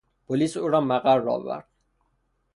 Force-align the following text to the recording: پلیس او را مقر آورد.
پلیس 0.27 0.57
او 0.57 0.67
را 0.67 0.81
مقر 0.81 1.29
آورد. 1.29 1.67